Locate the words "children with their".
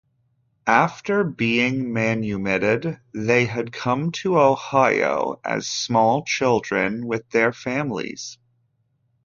6.23-7.53